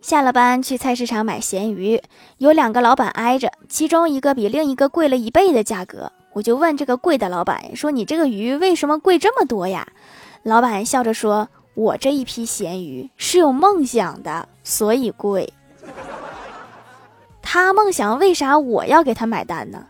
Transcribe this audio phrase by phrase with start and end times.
[0.00, 2.02] 下了班去菜市场买咸鱼
[2.38, 6.10] 有两个老板挨着其中一个比另一个贵了一倍的价格。
[6.32, 9.86] 我就问这个贵的老板说你这个鱼为什么贵这么多呀？
[10.42, 15.52] 老板笑着说我这一批咸鱼是有梦想的所以贵。
[17.42, 19.86] 他梦想为啥我要给他买单呢？